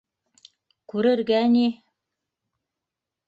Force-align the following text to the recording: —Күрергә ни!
—Күрергә 0.93 1.43
ни! 1.57 1.67